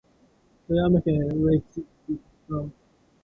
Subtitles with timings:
[0.67, 1.85] 富山県上市
[2.49, 2.71] 町